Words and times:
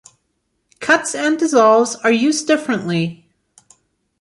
Cuts 0.79 1.13
and 1.13 1.37
dissolves 1.37 1.95
are 1.97 2.11
used 2.11 2.47
differently. 2.47 3.29